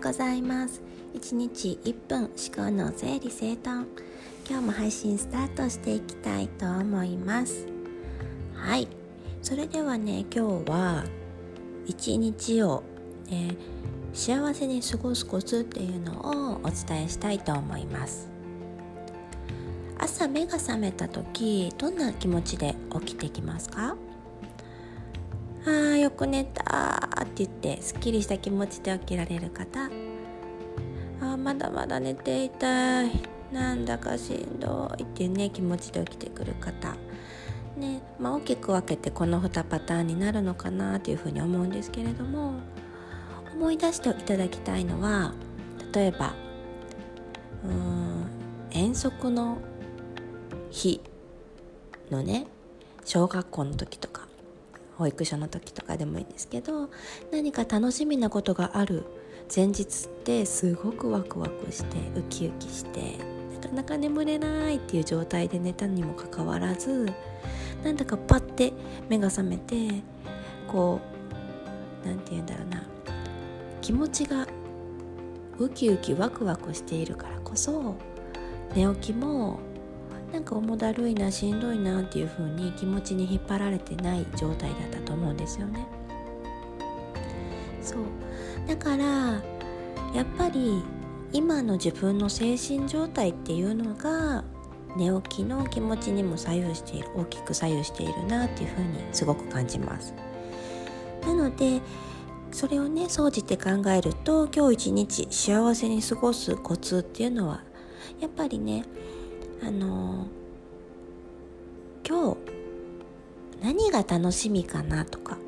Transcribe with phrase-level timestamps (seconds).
[0.00, 0.82] うございます。
[1.14, 3.86] 1日1分思考の整理整頓。
[4.48, 7.66] 今日も配信スタートしていきたいと思います。
[8.54, 8.88] はい。
[9.42, 11.04] それではね今日は
[11.86, 12.82] 一日を、
[13.28, 13.56] ね、
[14.14, 18.30] 幸せに過ごすコツっていうのをお伝えしたいと思います。
[19.98, 23.96] 朝目が覚めた時どんな気持ちで起きてきますか？
[26.00, 29.90] よく寝たって言ってすっきりした気持ちで起きられる方。
[31.20, 33.10] あまだまだ寝ていたい。
[33.52, 36.96] なんだかしんどいっていうね気持ちで起きてくる方。
[37.76, 42.54] ねまあ、大きく分けてこの2パターンになるのかなというふうに思うんですけれども。
[43.60, 45.34] 思い出していただきたいのは
[45.92, 46.34] 例えば
[47.62, 48.26] うーん
[48.70, 49.58] 遠足の
[50.70, 51.02] 日
[52.10, 52.46] のね
[53.04, 54.29] 小学校の時とか。
[55.00, 56.90] 保育所の時とかでもいいんですけど
[57.32, 59.04] 何か楽しみなことがある。
[59.54, 63.18] 前日ってすごくワクワクしてウキウキして
[63.52, 67.12] なかなか眠れないっていう状態で寝たにもかかわらず
[67.82, 68.72] なんだかパッて
[69.08, 70.04] 目が覚めて
[70.68, 71.00] こ
[72.04, 72.86] う何て言うんだろうな。
[73.80, 74.46] 気持ちが
[75.58, 77.96] ウキウキワクワクしているからこそ
[78.76, 79.58] 寝起きも
[80.32, 85.86] なんか重だるいなしんどいなっていう風に気持ちに引っ張られてない状態だったと思うんですよね。
[87.82, 87.98] そう。
[88.66, 89.04] だから
[90.14, 90.82] やっぱり
[91.32, 94.44] 今の自分の精神状態っていうのが
[94.96, 100.14] 寝起きの気持ちにも左右している大きく左右しているなっていうふうにすごく感じます。
[101.22, 101.80] なので
[102.50, 107.62] それをね総じて考えると今日一日幸せに過ごすコツっていうのは
[108.20, 108.84] やっぱりね
[109.62, 110.26] あの
[112.06, 112.38] 今日
[113.62, 115.38] 何が楽しみかなとか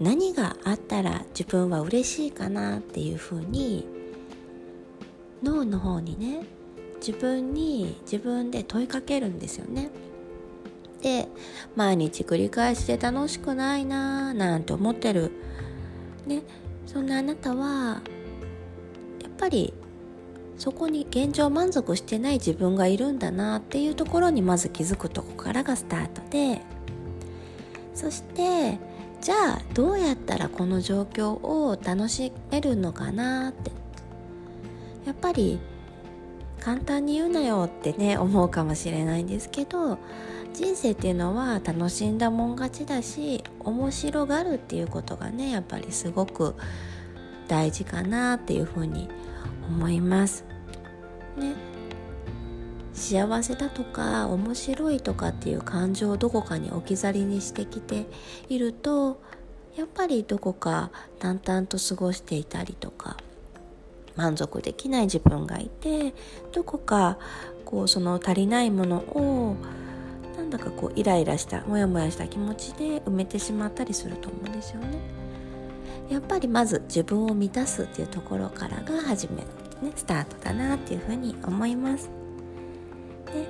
[0.00, 3.86] 何があったら自分は嬉しいかなっていうふうに
[5.42, 6.44] 脳の方にね
[6.96, 9.90] 自分に自分で問いかけるんですよね。
[11.00, 11.28] で
[11.76, 15.30] 毎日繰り返しで楽しくないなーなんて思ってる、
[16.26, 16.42] ね、
[16.86, 18.02] そんなあなたは
[19.22, 19.72] やっぱり
[20.58, 26.60] そこに現状満足してない自分がいるんだなっていうところにまず気づくとこからがスタートで
[27.94, 28.78] そして
[29.20, 33.78] じゃあどうやったらこの状況を楽しめるのかなって。
[35.08, 35.58] やっぱり
[36.60, 39.96] 簡単に言うなよってね思うかもしれないんですけど
[40.52, 46.54] 人生っていうのは楽しんだもん勝ちだし面白がるっていうことがねやっぱりすごく
[47.46, 49.08] 大事かなっていうふうに
[49.68, 50.44] 思います。
[51.36, 51.54] ね
[52.92, 58.06] 幸せだとか面白いとかっていう感情をどこかに置き去りにしてきて
[58.48, 59.20] いると
[59.76, 60.90] やっぱりどこか
[61.20, 63.16] 淡々と過ごしていたりとか
[64.16, 66.12] 満足できない自分がいて
[66.52, 67.18] どこか
[67.64, 69.56] こうその足りないものを
[70.36, 75.27] なんだかこうイライラしたモヤモヤした気持ちで埋めてしまったりすると思うんですよね。
[76.08, 82.08] やっぱりまず自分を満たすっていうところからが始めねスタートだなっていうふうに思います。
[83.34, 83.46] ね、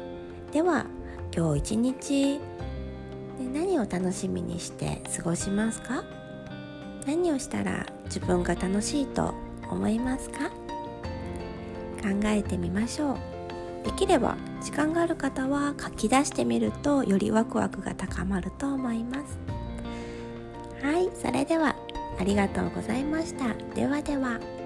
[0.52, 0.86] では
[1.34, 2.40] 今日一日、ね、
[3.52, 6.02] 何を楽しみにして過ごしますか？
[7.06, 9.34] 何をしたら自分が楽しいと
[9.70, 10.50] 思いますか？
[12.02, 13.16] 考えてみましょう。
[13.84, 19.38] できれば時間がある方は書き出してみるとよりワクワクが高まると思います。
[20.82, 21.76] はいそれでは
[22.18, 23.54] ありがとうございました。
[23.74, 24.57] ではでは。